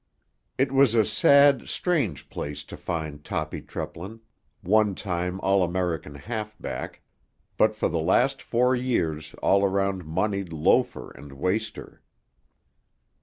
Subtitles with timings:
[0.57, 4.21] It was a sad, strange place to find Toppy Treplin,
[4.63, 7.03] one time All American halfback,
[7.55, 12.01] but for the last four years all around moneyed loafer and waster.